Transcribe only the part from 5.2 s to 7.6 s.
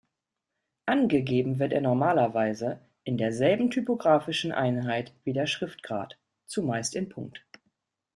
wie der Schriftgrad, zumeist in Punkt.